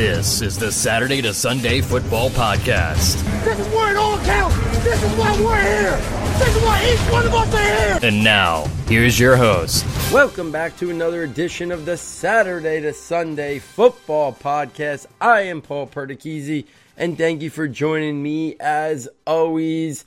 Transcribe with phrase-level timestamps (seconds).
[0.00, 3.22] This is the Saturday to Sunday Football Podcast.
[3.44, 4.56] This is where it all counts.
[4.82, 5.96] This is why we're here.
[6.38, 7.98] This is why each one of us are here.
[8.02, 9.84] And now, here's your host.
[10.10, 15.04] Welcome back to another edition of the Saturday to Sunday Football Podcast.
[15.20, 16.64] I am Paul Perdichizzi,
[16.96, 20.06] and thank you for joining me as always.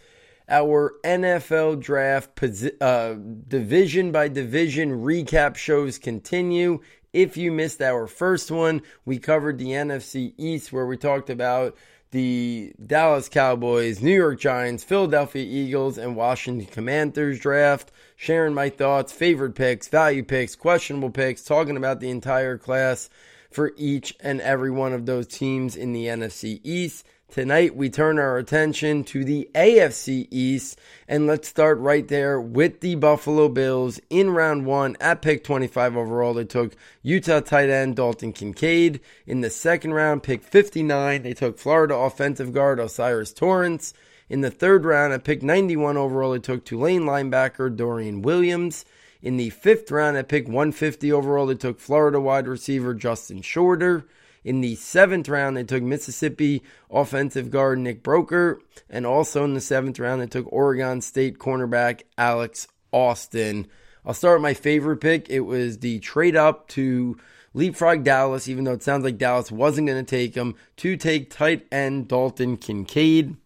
[0.50, 2.44] Our NFL draft
[2.82, 3.14] uh,
[3.48, 6.82] division by division recap shows continue.
[7.14, 11.78] If you missed our first one, we covered the NFC East where we talked about
[12.10, 17.92] the Dallas Cowboys, New York Giants, Philadelphia Eagles, and Washington Commanders draft.
[18.16, 23.12] Sharing my thoughts, favorite picks, value picks, questionable picks, talking about the entire class
[23.52, 27.06] for each and every one of those teams in the NFC East.
[27.33, 32.81] Tonight, we turn our attention to the AFC East, and let's start right there with
[32.81, 36.36] the Buffalo Bills in round one at pick 25 overall.
[36.36, 38.99] They took Utah tight end Dalton Kincaid.
[39.25, 43.95] In the second round, pick 59, they took Florida offensive guard O'Cyrus Torrence.
[44.30, 48.86] In the third round, at pick 91 overall, they took Tulane linebacker Dorian Williams.
[49.23, 54.05] In the fifth round, at pick 150 overall, they took Florida wide receiver Justin Shorter.
[54.44, 58.59] In the seventh round, they took Mississippi offensive guard Nick Broeker.
[58.89, 63.67] And also in the seventh round, they took Oregon State cornerback Alex Austin.
[64.05, 65.30] I'll start with my favorite pick.
[65.30, 67.17] It was the trade up to
[67.53, 71.30] leapfrog Dallas, even though it sounds like Dallas wasn't going to take him, to take
[71.30, 73.38] tight end Dalton Kincaid.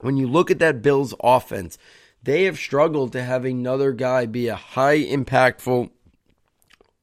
[0.00, 1.78] When you look at that Bills offense,
[2.22, 5.90] they have struggled to have another guy be a high impactful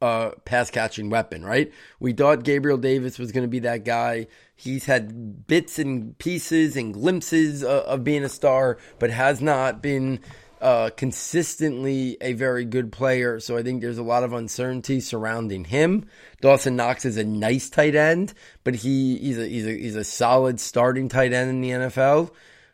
[0.03, 1.71] uh, pass catching weapon, right?
[1.97, 4.27] We thought Gabriel Davis was going to be that guy.
[4.53, 9.81] He's had bits and pieces and glimpses of, of being a star, but has not
[9.81, 10.19] been
[10.59, 13.39] uh, consistently a very good player.
[13.39, 16.05] So I think there's a lot of uncertainty surrounding him.
[16.41, 18.33] Dawson Knox is a nice tight end,
[18.65, 22.31] but he he's a he's a he's a solid starting tight end in the NFL.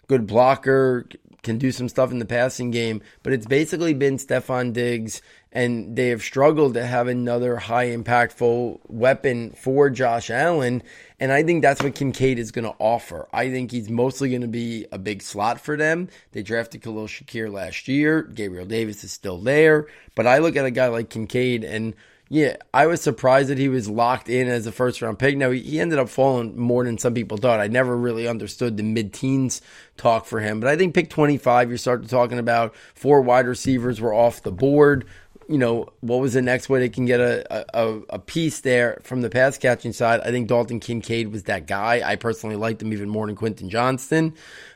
[0.07, 1.07] Good blocker,
[1.43, 5.21] can do some stuff in the passing game, but it's basically been Stefon Diggs,
[5.51, 10.83] and they have struggled to have another high impactful weapon for Josh Allen.
[11.19, 13.27] And I think that's what Kincaid is going to offer.
[13.33, 16.09] I think he's mostly going to be a big slot for them.
[16.33, 18.21] They drafted Khalil Shakir last year.
[18.21, 19.87] Gabriel Davis is still there.
[20.13, 21.95] But I look at a guy like Kincaid and
[22.31, 25.35] yeah, I was surprised that he was locked in as a first round pick.
[25.35, 27.59] Now, he ended up falling more than some people thought.
[27.59, 29.63] I never really understood the mid teens
[29.97, 33.99] talk for him, but I think pick 25, you start talking about four wide receivers
[33.99, 35.07] were off the board.
[35.49, 38.99] You know, what was the next way they can get a, a, a piece there
[39.01, 40.21] from the pass catching side?
[40.21, 42.07] I think Dalton Kincaid was that guy.
[42.07, 44.35] I personally liked him even more than Quentin Johnston.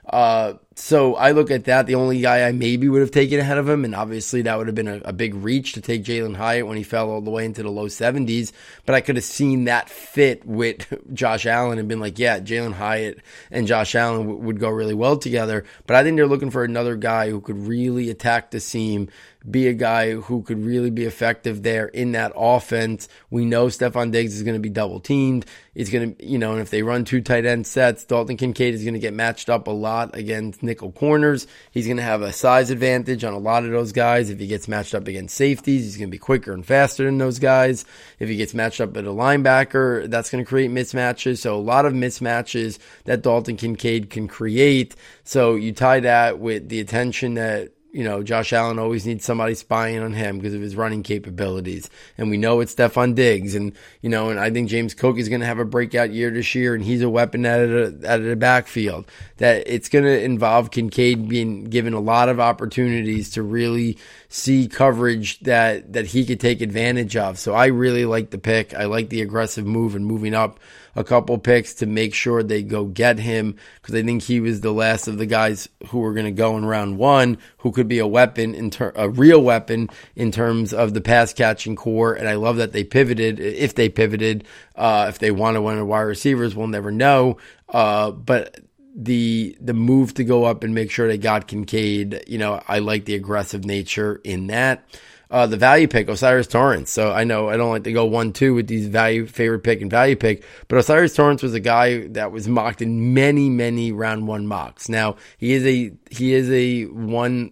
[0.10, 1.86] Uh, so I look at that.
[1.86, 4.68] The only guy I maybe would have taken ahead of him, and obviously that would
[4.68, 7.30] have been a, a big reach to take Jalin Hyatt when he fell all the
[7.30, 8.52] way into the low 70s.
[8.86, 12.74] But I could have seen that fit with Josh Allen and been like, yeah, Jalin
[12.74, 13.20] Hyatt
[13.52, 15.64] and Josh Allen w- would go really well together.
[15.86, 19.10] But I think they're looking for another guy who could really attack the seam,
[19.50, 23.10] be a guy who could really be effective there in that offense.
[23.30, 25.46] We know Stefon Diggs is going to be double teamed.
[25.76, 28.74] He's going to, you know, and if they run two tight end sets, Dalton Kincaid
[28.74, 31.46] is going to get matched up a lot against nickel corners.
[31.72, 34.30] He's going to have a size advantage on a lot of those guys.
[34.30, 37.18] If he gets matched up against safeties, he's going to be quicker and faster than
[37.18, 37.86] those guys.
[38.20, 41.40] If he gets matched up at a linebacker, that's going to create mismatches.
[41.40, 44.96] So a lot of mismatches that Dalton Kincaid can create.
[45.24, 49.54] So you tie that with the attention that you know, Josh Allen always needs somebody
[49.54, 51.92] spying on him because of his running capabilities.
[52.18, 53.54] And we know it's Stefon Diggs.
[53.54, 53.72] And,
[54.02, 56.56] you know, and I think James Cook is going to have a breakout year this
[56.56, 59.06] year and he's a weapon out of the, out of the backfield.
[59.38, 64.68] That it's going to involve Kincaid being given a lot of opportunities to really see
[64.68, 67.38] coverage that, that he could take advantage of.
[67.38, 68.74] So I really like the pick.
[68.74, 70.60] I like the aggressive move and moving up
[70.96, 74.62] a couple picks to make sure they go get him because I think he was
[74.62, 77.88] the last of the guys who were going to go in round one who could
[77.88, 82.14] be a weapon in ter- a real weapon in terms of the pass catching core.
[82.14, 83.40] And I love that they pivoted.
[83.40, 84.46] If they pivoted,
[84.76, 87.38] uh, if they wanted one of a wide receivers, we'll never know.
[87.70, 88.60] Uh, but
[88.96, 92.80] the the move to go up and make sure they got Kincaid, you know, I
[92.80, 94.86] like the aggressive nature in that
[95.34, 96.92] uh, the value pick, O'Cyrus Torrence.
[96.92, 99.82] So I know I don't like to go one two with these value favorite pick
[99.82, 103.92] and value pick, but O'Cyrus Torrence was a guy that was mocked in many many
[103.92, 104.90] round one mocks.
[104.90, 107.52] Now he is a he is a one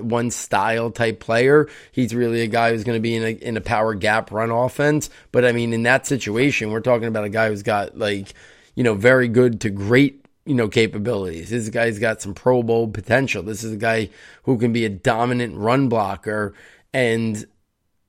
[0.00, 1.70] one style type player.
[1.90, 4.50] He's really a guy who's going to be in a in a power gap run
[4.50, 5.08] offense.
[5.32, 8.34] But I mean, in that situation, we're talking about a guy who's got like
[8.74, 11.50] you know very good to great you know, capabilities.
[11.50, 13.44] This guy's got some Pro Bowl potential.
[13.44, 14.10] This is a guy
[14.42, 16.52] who can be a dominant run blocker
[16.92, 17.46] and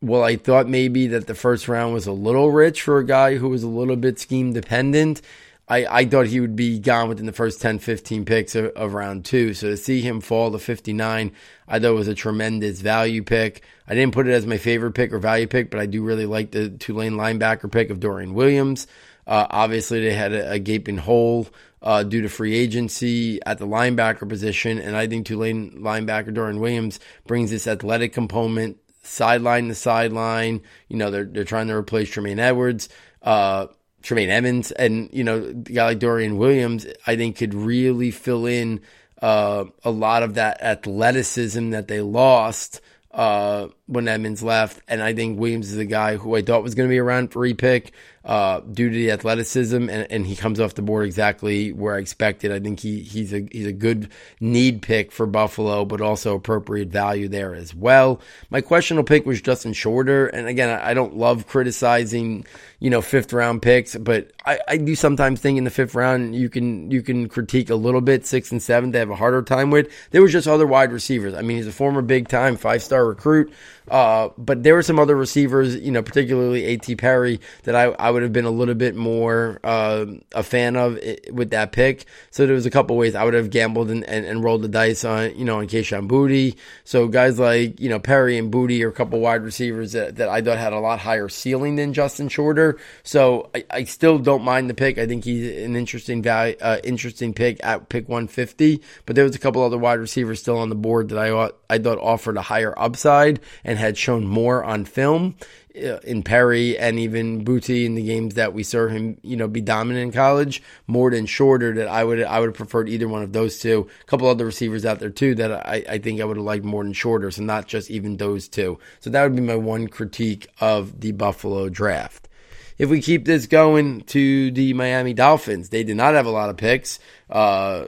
[0.01, 3.35] well, I thought maybe that the first round was a little rich for a guy
[3.37, 5.21] who was a little bit scheme dependent.
[5.69, 8.93] I, I thought he would be gone within the first 10, 15 picks of, of,
[8.93, 9.53] round two.
[9.53, 11.31] So to see him fall to 59,
[11.69, 13.63] I thought was a tremendous value pick.
[13.87, 16.25] I didn't put it as my favorite pick or value pick, but I do really
[16.25, 18.87] like the Tulane linebacker pick of Dorian Williams.
[19.25, 21.47] Uh, obviously, they had a, a gaping hole
[21.81, 26.59] uh, due to free agency at the linebacker position, and I think Tulane linebacker Dorian
[26.59, 30.61] Williams brings this athletic component, sideline to sideline.
[30.87, 32.89] You know, they're they're trying to replace Tremaine Edwards.
[33.21, 33.67] Uh,
[34.01, 38.45] Tremaine Edmunds and you know a guy like Dorian Williams, I think could really fill
[38.45, 38.81] in
[39.21, 42.81] uh, a lot of that athleticism that they lost
[43.11, 44.81] uh, when Edmunds left.
[44.87, 47.31] And I think Williams is a guy who I thought was going to be around
[47.31, 47.91] for repick
[48.25, 51.99] uh, due to the athleticism, and, and he comes off the board exactly where I
[51.99, 52.53] expected.
[52.53, 54.09] I think he he's a he's a good
[54.39, 58.21] need pick for Buffalo, but also appropriate value there as well.
[58.49, 62.45] My questionable pick was Justin Shorter, and again, I don't love criticizing
[62.79, 66.33] you know fifth round picks, but I, I do sometimes think in the fifth round
[66.33, 68.25] you can you can critique a little bit.
[68.25, 69.91] Six and seven they have a harder time with.
[70.11, 71.33] There was just other wide receivers.
[71.33, 73.51] I mean, he's a former big time five star recruit.
[73.89, 76.95] Uh, but there were some other receivers, you know, particularly A.T.
[76.95, 80.97] Perry, that I, I would have been a little bit more uh, a fan of
[80.97, 82.05] it, with that pick.
[82.31, 84.67] So there was a couple ways I would have gambled and, and, and, rolled the
[84.67, 86.55] dice on, you know, on Kayshon Boutte.
[86.83, 90.29] So guys like, you know, Perry and Boutte are a couple wide receivers that, that
[90.29, 92.79] I thought had a lot higher ceiling than Justin Shorter.
[93.03, 94.97] So I, I still don't mind the pick.
[94.97, 98.81] I think he's an interesting value, uh, interesting pick at pick 150.
[99.05, 101.77] But there was a couple other wide receivers still on the board that I, I
[101.77, 105.35] thought offered a higher upside and had shown more on film
[105.75, 109.47] uh, in Perry and even Boutte in the games that we saw him, you know,
[109.47, 111.73] be dominant in college more than Shorter.
[111.73, 113.89] That I would I would have preferred either one of those two.
[114.01, 116.65] A couple other receivers out there too that I, I think I would have liked
[116.65, 117.31] more than Shorter.
[117.31, 118.79] So not just even those two.
[118.99, 122.29] So that would be my one critique of the Buffalo draft.
[122.77, 126.49] If we keep this going to the Miami Dolphins, they did not have a lot
[126.49, 126.99] of picks.
[127.29, 127.85] Uh,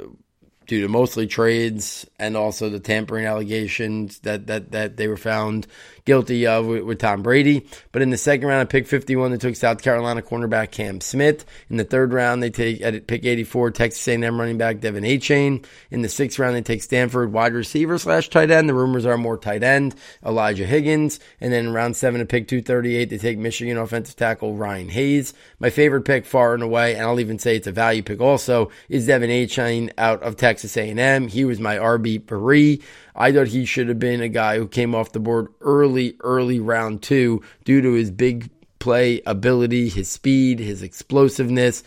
[0.66, 5.68] due to mostly trades and also the tampering allegations that, that, that they were found
[6.06, 7.66] guilty of with, with, Tom Brady.
[7.92, 11.46] But in the second round, at pick 51, they took South Carolina cornerback Cam Smith.
[11.70, 15.66] In the third round, they take at pick 84 Texas A&M running back De'Von Achane.
[15.90, 18.70] In the sixth round, they take Stanford wide receiver slash tight end.
[18.70, 21.20] The rumors are more tight end Elijah Higgins.
[21.42, 25.34] And then in round seven, at pick 238, they take Michigan offensive tackle Ryan Hayes.
[25.60, 28.70] My favorite pick, far and away, and I'll even say it's a value pick also,
[28.90, 31.28] is De'Von Achane out of Texas A&M.
[31.28, 32.82] He was my RB three.
[33.16, 36.60] I thought he should have been a guy who came off the board early, early
[36.60, 41.84] round two due to his big play ability, his speed, his explosiveness.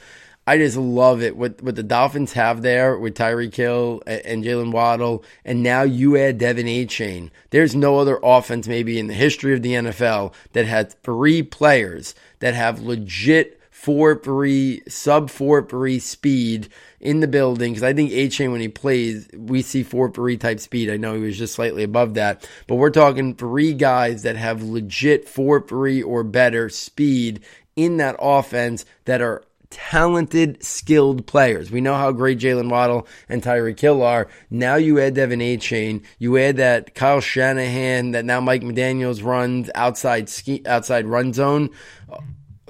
[0.46, 1.36] I just love it.
[1.36, 5.82] What what the Dolphins have there with Tyreek Hill and, and Jaylen Waddle, and now
[5.82, 7.30] you add De'Von Achane.
[7.50, 12.14] There's no other offense maybe in the history of the NFL that had three players
[12.38, 18.10] that have legit four three sub four three speed in the building because I think
[18.10, 20.90] Achane when he plays, we see four three type speed.
[20.90, 24.64] I know he was just slightly above that, but we're talking three guys that have
[24.64, 27.40] legit four three or better speed
[27.76, 31.70] in that offense that are talented, skilled players.
[31.70, 34.26] We know how great Jaylen Waddle and Tyreek Hill are.
[34.50, 39.70] Now you add De'Von Achane, you add that Kyle Shanahan that now Mike McDaniel's runs
[39.76, 41.70] outside ski, outside run zone.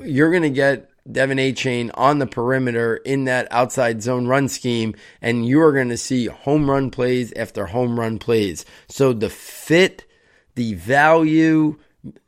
[0.02, 4.94] You're going to get De'Von Achane on the perimeter in that outside zone run scheme,
[5.22, 8.64] and you are going to see home run plays after home run plays.
[8.88, 10.04] So the fit,
[10.54, 11.78] the value,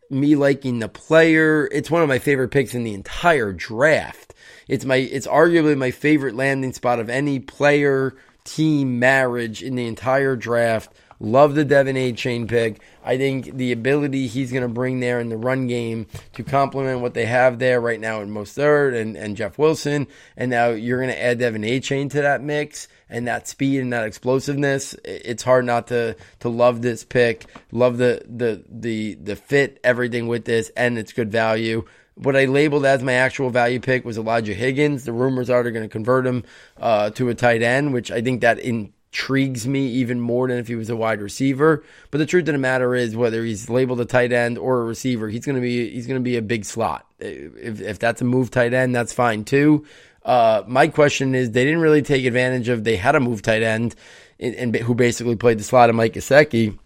[0.09, 4.35] me liking the player, it's one of my favorite picks in the entire draft.
[4.67, 9.87] It's my it's arguably my favorite landing spot of any player team marriage in the
[9.87, 10.93] entire draft.
[11.23, 12.81] Love the De'Von Chain pick.
[13.05, 17.03] I think the ability he's going to bring there in the run game to complement
[17.03, 20.07] what they have there right now in Mostert and, and Jeff Wilson.
[20.35, 23.93] And now you're going to add De'Von Chain to that mix and that speed and
[23.93, 24.95] that explosiveness.
[25.05, 30.27] It's hard not to, to love this pick, love the, the, the, the fit, everything
[30.27, 31.85] with this, and it's good value
[32.15, 35.05] what I labeled as my actual value pick was Elijah Higgins.
[35.05, 36.45] The rumors are they're going to convert him
[36.79, 40.59] uh, to a tight end, which I think that in intrigues me even more than
[40.59, 41.83] if he was a wide receiver.
[42.11, 44.85] But the truth of the matter is, whether he's labeled a tight end or a
[44.85, 47.07] receiver, he's to be he's to be a big slot.
[47.19, 49.85] If if that's a move tight end, that's fine too.
[50.25, 52.85] Uh, my question is, they didn't really take advantage of.
[52.85, 53.95] They had a move tight end,
[54.39, 56.79] and, who basically played the slot of Mike Gesicki,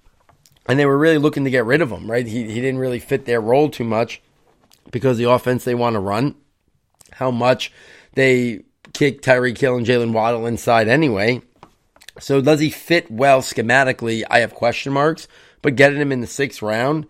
[0.66, 2.11] and they were really looking to get rid of him.
[2.11, 2.26] Right?
[2.26, 4.23] He he didn't really fit their role too much
[4.90, 6.37] because the offense they want to run,
[7.12, 7.73] how much
[8.14, 8.62] they
[8.93, 11.43] kick Tyreek Hill and Jaylen Waddle inside anyway
[12.18, 14.25] so does he fit well schematically?
[14.30, 15.28] I have question marks,
[15.62, 17.06] but getting him in the sixth round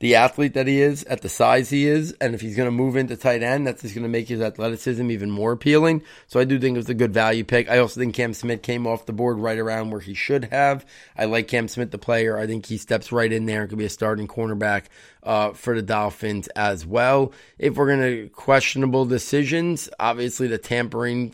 [0.00, 2.72] the athlete that he is, at the size he is, and if he's going to
[2.72, 6.02] move into tight end, that's just going to make his athleticism even more appealing.
[6.26, 7.68] So I do think it was a good value pick.
[7.68, 10.86] I also think Cam Smith came off the board right around where he should have.
[11.16, 12.38] I like Cam Smith, the player.
[12.38, 14.84] I think he steps right in there and could be a starting cornerback
[15.22, 17.32] uh, for the Dolphins as well.
[17.58, 21.32] If we're going to questionable decisions, obviously the tampering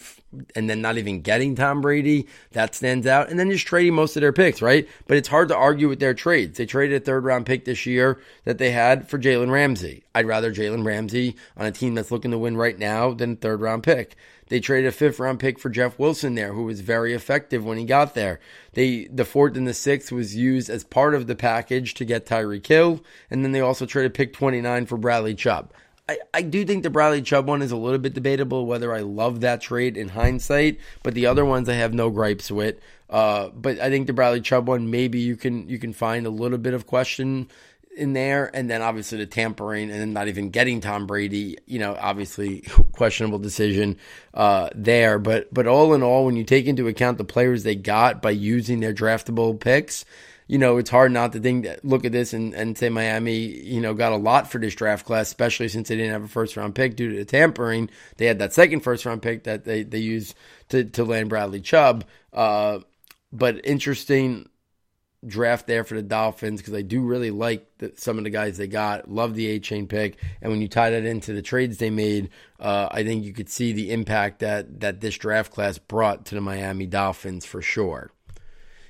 [0.54, 3.30] and then not even getting Tom Brady, that stands out.
[3.30, 4.88] And then just trading most of their picks, right?
[5.06, 6.58] But it's hard to argue with their trades.
[6.58, 10.04] They traded a third round pick this year that they had for Jalen Ramsey.
[10.14, 13.36] I'd rather Jalen Ramsey on a team that's looking to win right now than a
[13.36, 14.16] third round pick.
[14.48, 17.78] They traded a fifth round pick for Jeff Wilson there, who was very effective when
[17.78, 18.40] he got there.
[18.74, 22.26] They the fourth and the sixth was used as part of the package to get
[22.26, 25.72] Tyreek Hill, and then they also traded pick 29 for Bradley Chubb.
[26.08, 29.00] I, I do think the Bradley Chubb one is a little bit debatable whether I
[29.00, 32.78] love that trade in hindsight, but the other ones I have no gripes with.
[33.10, 36.30] Uh, but I think the Bradley Chubb one maybe you can you can find a
[36.30, 37.48] little bit of question
[37.96, 41.58] in there, and then obviously the tampering, and then not even getting Tom Brady.
[41.66, 42.62] You know, obviously
[42.92, 43.98] questionable decision
[44.34, 45.18] uh, there.
[45.18, 48.30] But but all in all, when you take into account the players they got by
[48.30, 50.04] using their draftable picks,
[50.48, 53.36] you know, it's hard not to think that, look at this and, and say Miami,
[53.36, 56.28] you know, got a lot for this draft class, especially since they didn't have a
[56.28, 57.90] first round pick due to the tampering.
[58.16, 60.36] They had that second first round pick that they, they used
[60.68, 62.04] to, to land Bradley Chubb.
[62.32, 62.80] Uh,
[63.32, 64.48] but interesting
[65.24, 68.56] draft there for the Dolphins because I do really like the, some of the guys
[68.56, 69.10] they got.
[69.10, 72.30] Love the Achane pick, and when you tie that into the trades they made,
[72.60, 76.34] uh, I think you could see the impact that that this draft class brought to
[76.34, 78.10] the Miami Dolphins for sure.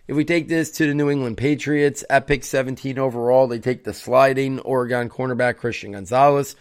[0.08, 3.82] If we take this to the New England Patriots at pick 17 overall, they take
[3.82, 6.54] the sliding Oregon cornerback Christian Gonzalez.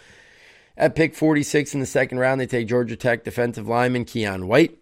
[0.78, 4.80] At pick 46 in the second round, they take Georgia Tech defensive lineman Keion White.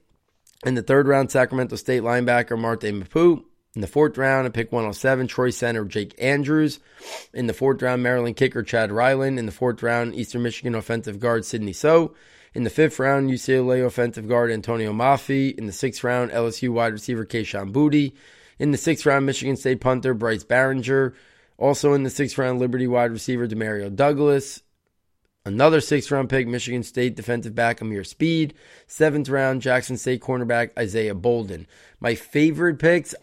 [0.65, 3.43] In the third round, Sacramento State linebacker Marte Mapu.
[3.75, 6.79] In the fourth round, at pick 107, Troy center Jake Andrews.
[7.33, 9.39] In the fourth round, Maryland kicker Chad Ryland.
[9.39, 12.13] In the fourth round, Eastern Michigan offensive guard Sidy Sow.
[12.53, 15.57] In the fifth round, UCLA offensive guard Antonio Mafi.
[15.57, 18.13] In the sixth round, LSU wide receiver Kayshon Boutte.
[18.59, 21.15] In the sixth round, Michigan State punter Bryce Barringer.
[21.57, 24.61] Also in the sixth round, Liberty wide receiver Demario Douglas.
[25.45, 28.53] Another sixth round pick, Michigan State defensive back Ameer Speed.
[28.85, 31.65] Seventh round, Jackson State cornerback Isaiah Bolden.
[31.99, 33.15] My favorite picks,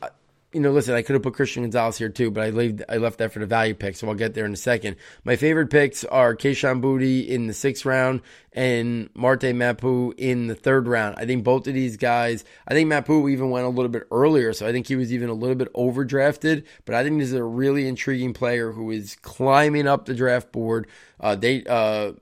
[0.52, 2.96] you know, listen, I could have put Christian Gonzalez here too, but I left I
[2.96, 4.96] left that for the value pick, so I'll get there in a second.
[5.24, 10.56] My favorite picks are Kayshon Boutte in the sixth round and Marte Mapu in the
[10.56, 11.14] third round.
[11.18, 14.52] I think both of these guys, I think Mapu even went a little bit earlier,
[14.52, 17.34] so I think he was even a little bit overdrafted, but I think this is
[17.34, 20.88] a really intriguing player who is climbing up the draft board.
[21.20, 22.12] Uh, they, uh,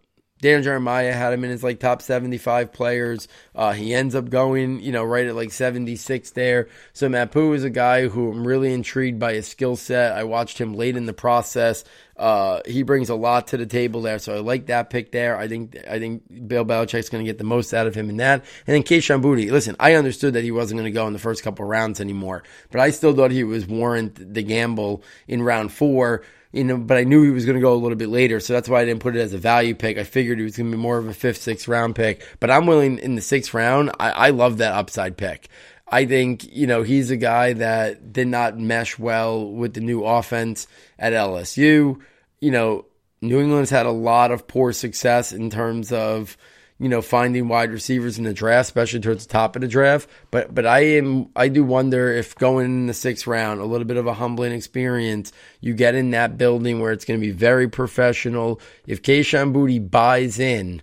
[0.41, 3.29] Dan Jeremiah had him in his like top 75 players.
[3.55, 6.69] Uh, he ends up going, you know, right at like 76 there.
[6.93, 10.17] So Mapu is a guy who I'm really intrigued by his skill set.
[10.17, 11.85] I watched him late in the process.
[12.17, 15.39] Uh, he brings a lot to the table there, so I like that pick there.
[15.39, 18.17] I think I think Bill Belichick's going to get the most out of him in
[18.17, 18.45] that.
[18.67, 21.21] And then Kayshon Boutte, listen, I understood that he wasn't going to go in the
[21.21, 22.43] first couple rounds anymore,
[22.73, 26.97] but I still thought he was warrant the gamble in round four you know, but
[26.97, 28.85] I knew he was going to go a little bit later, so that's why I
[28.85, 29.99] didn't put it as a value pick.
[29.99, 32.51] I figured he was going to be more of a fifth, sixth round pick, but
[32.51, 33.91] I'm willing in the sixth round.
[34.01, 35.49] I, I love that upside pick.
[35.91, 40.05] I think, you know, he's a guy that did not mesh well with the new
[40.05, 40.67] offense
[40.99, 42.01] at LSU.
[42.41, 42.85] You know,
[43.21, 46.37] New England's had a lot of poor success in terms of,
[46.79, 50.09] you know, finding wide receivers in the draft, especially towards the top of the draft.
[50.31, 53.87] But but I am I do wonder if going in the sixth round, a little
[53.87, 57.33] bit of a humbling experience, you get in that building where it's going to be
[57.33, 58.61] very professional.
[58.87, 60.83] If Kayshon Boutte buys in,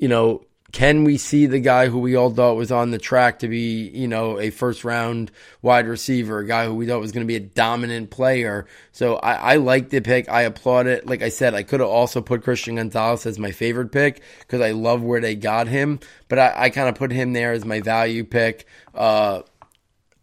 [0.00, 3.40] you know, can we see the guy who we all thought was on the track
[3.40, 5.30] to be, you know, a first round
[5.62, 8.66] wide receiver, a guy who we thought was going to be a dominant player?
[8.92, 10.28] So I, I like the pick.
[10.28, 11.06] I applaud it.
[11.06, 14.60] Like I said, I could have also put Christian Gonzalez as my favorite pick because
[14.60, 15.98] I love where they got him,
[16.28, 18.66] but I, I kind of put him there as my value pick.
[18.94, 19.42] Uh,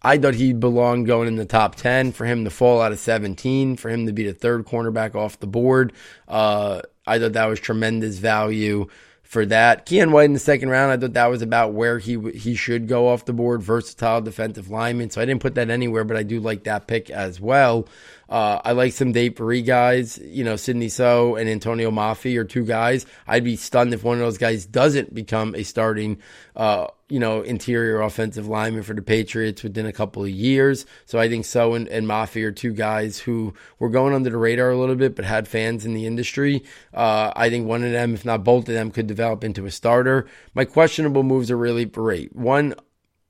[0.02, 3.00] I thought he belonged going in the top 10 for him to fall out of
[3.00, 5.92] 17, for him to be the third cornerback off the board.
[6.28, 8.88] Uh, I thought that was tremendous value
[9.28, 9.86] for that.
[9.86, 12.88] Keion White in the second round, I thought that was about where he he should
[12.88, 13.62] go off the board.
[13.62, 17.10] Versatile defensive lineman, so I didn't put that anywhere, but I do like that pick
[17.10, 17.88] as well.
[18.30, 20.18] Uh, I like some Dave Paris guys.
[20.18, 23.06] You know, Sidy Sow and Antonio Mafi are two guys.
[23.26, 26.20] I'd be stunned if one of those guys doesn't become a starting,
[26.56, 30.86] uh, you know, interior offensive lineman for the Patriots within a couple of years.
[31.06, 34.38] So I think Sow and, and Mafi are two guys who were going under the
[34.38, 36.64] radar a little bit, but had fans in the industry.
[36.94, 39.72] Uh, I think one of them, if not both of them, could develop into a
[39.72, 40.28] starter.
[40.54, 42.36] My questionable moves are really great.
[42.36, 42.76] One,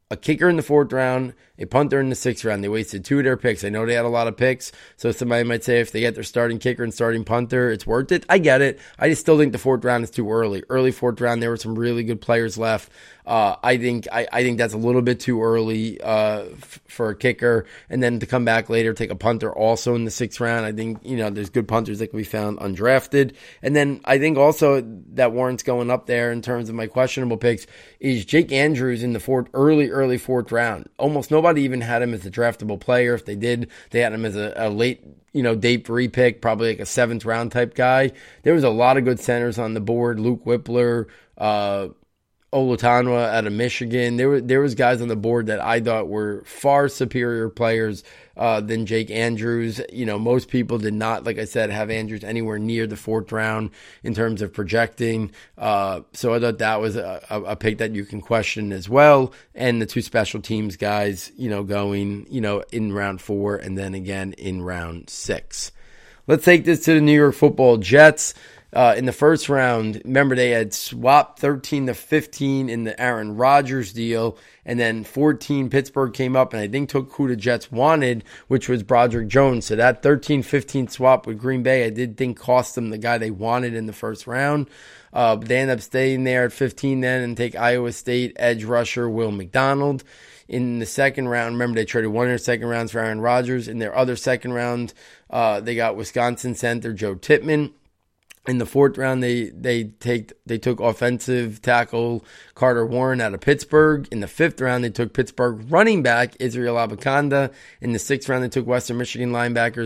[0.10, 2.64] a kicker in the fourth round a punter in the sixth round.
[2.64, 3.64] They wasted two of their picks.
[3.64, 6.16] I know they had a lot of picks, so somebody might say if they get
[6.16, 8.26] their starting kicker and starting punter, it's worth it.
[8.30, 8.80] I get it.
[9.00, 10.64] I just still think the fourth round is too early.
[10.70, 12.92] Early fourth round, there were some really good players left.
[13.28, 17.10] Uh, I think I, I, think that's a little bit too early uh, f- for
[17.10, 20.40] a kicker, and then to come back later, take a punter also in the sixth
[20.40, 20.66] round.
[20.66, 24.18] I think you know there's good punters that can be found undrafted, and then I
[24.18, 24.82] think also
[25.16, 27.68] that warrants going up there in terms of my questionable picks
[28.00, 30.88] is Jake Andrews in the fourth early early fourth round.
[30.98, 33.14] Almost nobody even had him as a draftable player.
[33.14, 35.04] If they did, they had him as a, a late
[35.38, 38.12] you know, day three pick, probably like a seventh round type guy.
[38.42, 40.20] There was a lot of good centers on the board.
[40.20, 41.06] Luke Wypler,
[41.38, 41.90] uh,
[42.54, 44.16] Olatunwa out of Michigan.
[44.16, 48.06] There were there was guys on the board that I thought were far superior players
[48.38, 49.82] uh, than Jake Andrews.
[49.92, 53.34] You know, most people did not, like I said, have Andrews anywhere near the fourth
[53.34, 55.32] round in terms of projecting.
[55.58, 59.34] Uh, so I thought that was a, a, pick that you can question as well.
[59.54, 63.78] And the two special teams guys, you know, going, you know, in round four and
[63.78, 65.74] then again in round six.
[66.28, 68.34] Let's take this to the New York Football Jets.
[68.74, 73.38] Uh, in the first round, remember they had swapped 13 to 15 in the Aaron
[73.38, 77.72] Rodgers deal, and then 14 Pittsburgh came up and I think took who the Jets
[77.72, 79.66] wanted, which was Broderick Jones.
[79.66, 83.18] So that 13 15 swap with Green Bay, I did think cost them the guy
[83.18, 84.70] they wanted in the first round.
[85.14, 89.10] Uh, they end up staying there at 15 then and take Iowa State edge rusher
[89.10, 90.04] Will McDonald.
[90.50, 93.68] In the second round, remember they traded one of their second rounds for Aaron Rodgers.
[93.68, 94.94] In their other second round,
[95.30, 97.72] uh, they got Wisconsin center Joe Tippmann
[98.48, 102.24] in the fourth round, they they take they took offensive tackle
[102.56, 104.08] Carter Warren out of Pittsburgh.
[104.10, 107.54] In the fifth round, they took Pittsburgh running back Israel Abanikanda.
[107.82, 109.86] In the sixth round, they took Western Michigan linebacker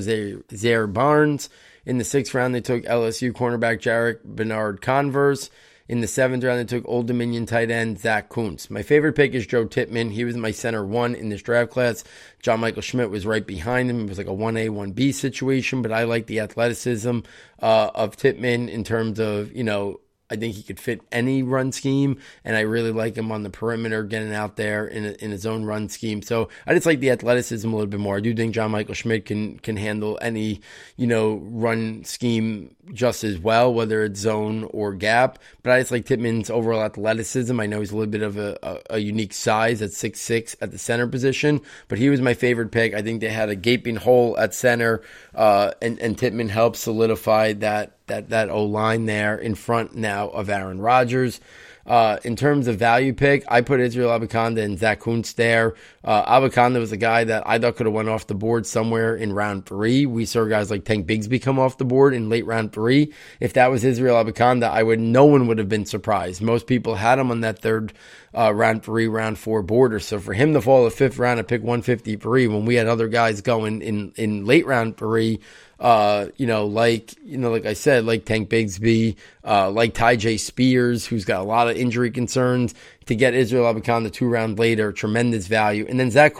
[0.55, 1.49] Zaire, Barnes.
[1.83, 5.49] In the sixth round, they took LSU cornerback Jarrick Bernard-Converse.
[5.91, 8.69] In the seventh round, they took Old Dominion tight end Zach Kuntz.
[8.69, 10.11] My favorite pick is Joe Tippmann.
[10.11, 12.05] He was my center one in this draft class.
[12.41, 13.99] John Michael Schmidt was right behind him.
[13.99, 17.19] It was like a 1A, 1B situation, but I like the athleticism
[17.61, 19.99] uh, of Tippmann in terms of, you know,
[20.31, 23.49] I think he could fit any run scheme, and I really like him on the
[23.49, 26.21] perimeter, getting out there in, in his own run scheme.
[26.21, 28.17] So I just like the athleticism a little bit more.
[28.17, 30.61] I do think John Michael Schmidt can can handle any
[30.95, 35.39] you know run scheme just as well, whether it's zone or gap.
[35.63, 37.59] But I just like Tippmann's overall athleticism.
[37.59, 40.55] I know he's a little bit of a, a, a unique size at six six
[40.61, 42.93] at the center position, but he was my favorite pick.
[42.93, 45.01] I think they had a gaping hole at center,
[45.35, 50.29] uh, and and Tippmann helped solidify that that that O line there in front now
[50.29, 51.39] of Aaron Rodgers.
[51.85, 55.73] Uh, in terms of value pick, I put Israel Abanikanda and Zach Kuntz there.
[56.03, 59.15] Uh, Abanikanda was a guy that I thought could have went off the board somewhere
[59.15, 60.05] in round three.
[60.05, 63.13] We saw guys like Tank Bigsby come off the board in late round three.
[63.39, 66.41] If that was Israel Abanikanda, I would no one would have been surprised.
[66.41, 67.93] Most people had him on that third
[68.33, 69.99] uh, round three, round four border.
[69.99, 73.07] So for him to fall the fifth round and pick 153 when we had other
[73.07, 75.39] guys going in in late round three
[75.81, 80.39] uh, you know, like you know, like I said, like Tank Bigsby, uh, like Tyjae
[80.39, 82.75] Spears, who's got a lot of injury concerns.
[83.07, 86.35] To get Israel Abanikanda the two round later, tremendous value, and then Zach.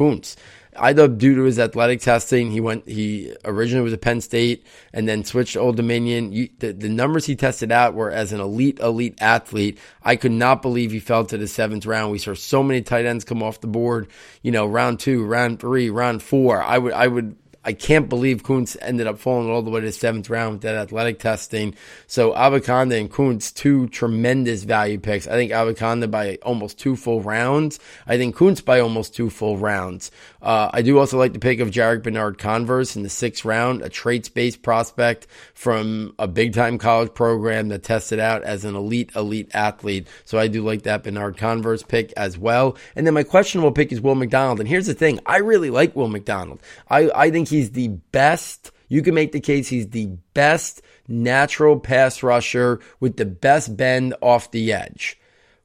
[0.78, 2.88] I thought due to his athletic testing, he went.
[2.88, 6.32] He originally was at Penn State and then switched to Old Dominion.
[6.32, 9.78] You, the, the numbers he tested out were as an elite, elite athlete.
[10.04, 12.12] I could not believe he fell to the seventh round.
[12.12, 14.08] We saw so many tight ends come off the board.
[14.44, 16.64] You know, round two, round three, round four.
[16.64, 19.86] I would, I would I can't believe Kuntz ended up falling all the way to
[19.86, 21.76] the seventh round with that athletic testing.
[22.08, 25.28] So Abanikanda and Kuntz, two tremendous value picks.
[25.28, 27.80] I think Abanikanda by almost two full rounds.
[28.08, 30.10] I think Kuntz by almost two full rounds.
[30.42, 33.90] Uh, I do also like the pick of Jarrick Bernard-Converse in the sixth round, a
[33.90, 39.12] traits based prospect from a big time college program that tested out as an elite,
[39.16, 40.08] elite athlete.
[40.26, 42.76] So I do like that Bernard-Converse pick as well.
[42.96, 44.60] And then my questionable pick is Will McDonald.
[44.60, 46.60] And here's the thing I really like Will McDonald.
[46.90, 48.72] I, I think he's the best.
[48.88, 54.16] You can make the case he's the best natural pass rusher with the best bend
[54.22, 55.20] off the edge.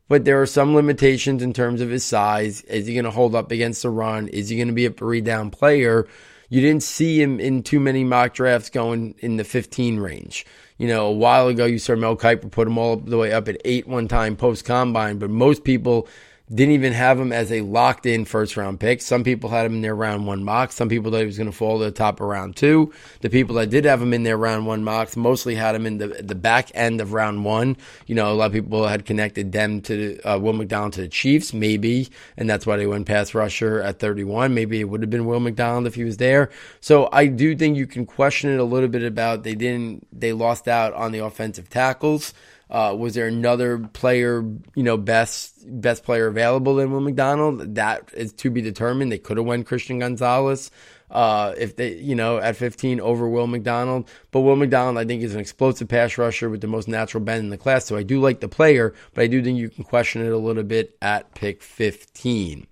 [0.08, 2.60] But there are some limitations in terms of his size.
[2.62, 4.28] Is he going to hold up against the run?
[4.28, 6.06] Is he going to be a three down player?
[6.48, 10.46] You didn't see him in too many mock drafts going in the 15 range.
[10.78, 13.48] You know, a while ago, you saw Mel Kiper put him all the way up
[13.48, 16.06] at eight one time post combine, but most people
[16.54, 19.02] didn't even have him as a locked in first round pick.
[19.02, 20.76] Some people had him in their round one mocks.
[20.76, 22.92] Some people thought he was going to fall to the top of round two.
[23.20, 25.98] The people that did have him in their round one mocks mostly had him in
[25.98, 27.76] the the back end of round one.
[28.06, 31.08] You know, a lot of people had connected them to uh, Will McDonald to the
[31.08, 34.54] Chiefs, maybe, and that's why they went pass rusher at 31.
[34.54, 36.50] Maybe it would have been Will McDonald if he was there.
[36.80, 40.32] So I do think you can question it a little bit about they didn't they
[40.32, 42.32] lost out on the offensive tackles.
[42.68, 44.40] Uh, was there another player,
[44.74, 47.76] you know, best best player available than Will McDonald?
[47.76, 49.12] That is to be determined.
[49.12, 50.70] They could have won Christian Gonzalez
[51.10, 54.08] uh, if they, you know, at 15 over Will McDonald.
[54.30, 57.44] But Will McDonald, I think, is an explosive pass rusher with the most natural bend
[57.44, 57.84] in the class.
[57.84, 60.38] So I do like the player, but I do think you can question it a
[60.38, 62.66] little bit at pick 15.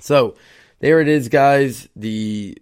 [0.00, 0.36] So
[0.80, 1.88] there it is, guys.
[1.96, 2.58] The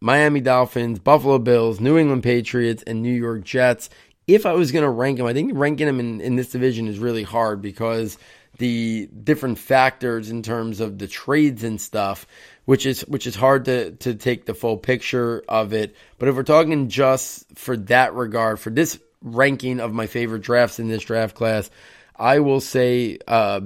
[0.00, 3.90] Miami Dolphins, Buffalo Bills, New England Patriots, and New York Jets.
[4.26, 6.88] If I was going to rank them, I think ranking them in, in this division
[6.88, 8.18] is really hard because
[8.58, 12.26] the different factors in terms of the trades and stuff,
[12.64, 15.94] which is which is hard to to take the full picture of it.
[16.18, 20.78] But if we're talking just for that regard, for this ranking of my favorite drafts
[20.78, 21.70] in this draft class,
[22.16, 23.60] I will say uh,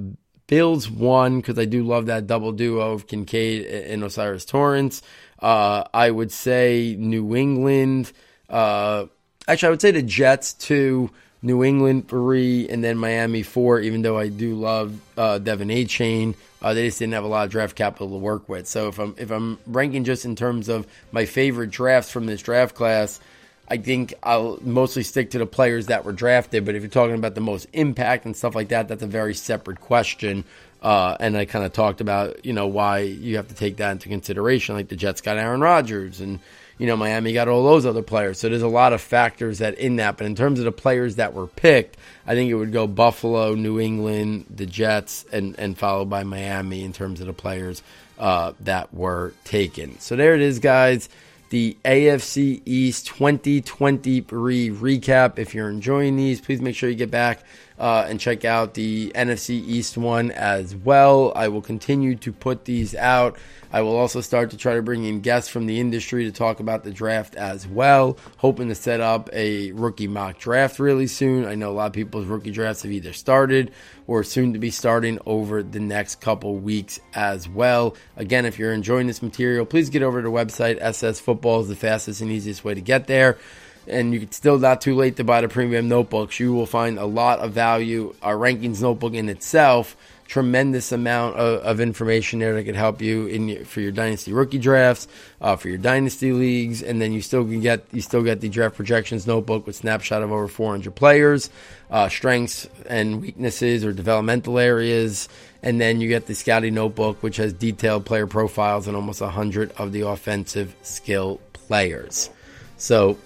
[0.47, 5.03] Bills one because I do love that double duo of Kincaid and O'Cyrus Torrence.
[5.39, 8.13] Uh, I would say New England.
[8.49, 9.07] Uh,
[9.51, 11.11] actually, I would say the Jets two
[11.43, 13.81] New England three, and then Miami four.
[13.81, 17.47] Even though I do love uh, De'Von Achane, uh, they just didn't have a lot
[17.47, 18.67] of draft capital to work with.
[18.67, 22.43] So if I'm if I'm ranking just in terms of my favorite drafts from this
[22.43, 23.21] draft class,
[23.69, 26.65] I think I'll mostly stick to the players that were drafted.
[26.65, 29.35] But if you're talking about the most impact and stuff like that, that's a very
[29.35, 30.45] separate question.
[30.83, 33.93] Uh, and I kind of talked about you know why you have to take that
[33.93, 34.75] into consideration.
[34.75, 36.39] Like the Jets got Aaron Rodgers and
[36.81, 38.39] you know, Miami got all those other players.
[38.39, 40.17] So there's a lot of factors that in that.
[40.17, 43.55] But in terms of the players that were picked, I think it would go Buffalo,
[43.55, 47.83] New England, the Jets, and, and followed by Miami in terms of the players
[48.19, 50.01] uh, that were taken.
[50.01, 51.11] So there it is, guys.
[51.51, 55.39] The AFC East 2023 recap.
[55.39, 57.43] If you're enjoying these, please make sure you get back
[57.81, 61.33] uh, and check out the NFC East one as well.
[61.35, 63.39] I will continue to put these out.
[63.73, 66.61] I will also start to try to bring in guests from the industry to talk
[66.61, 68.19] about the draft as well.
[68.37, 71.47] Hoping to set up a rookie mock draft really soon.
[71.47, 73.73] I know a lot of people's rookie drafts have either started
[74.07, 77.97] or soon to be starting over the next couple weeks as well.
[78.17, 80.77] Again, if you're enjoying this material, please get over to the website.
[80.81, 83.39] SS Football is the fastest and easiest way to get there
[83.87, 86.39] and you can still not too late to buy the premium notebooks.
[86.39, 88.15] You will find a lot of value.
[88.23, 89.97] Our rankings notebook in itself
[90.31, 94.33] tremendous amount of, of, information there that could help you in your, for your dynasty
[94.33, 95.09] rookie drafts,
[95.41, 98.49] uh, for your dynasty leagues, and then you still can get you still get the
[98.49, 101.51] draft projections notebook with snapshot of over 400 players,
[101.91, 105.29] uh, strengths and weaknesses or developmental areas,
[105.65, 109.73] and then you get the scouting notebook which has detailed player profiles and almost 100
[109.79, 112.31] of the offensive skill players.
[112.77, 113.19] So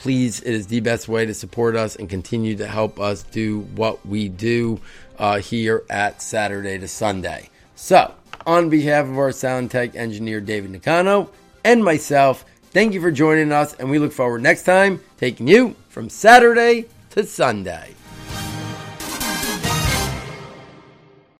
[0.00, 3.60] please, it is the best way to support us and continue to help us do
[3.76, 4.80] what we do
[5.18, 7.50] uh, here at Saturday to Sunday.
[7.76, 8.14] So,
[8.46, 11.30] on behalf of our sound tech engineer David Nakano
[11.64, 15.76] and myself, thank you for joining us, and we look forward next time taking you
[15.90, 17.94] from Saturday to Sunday.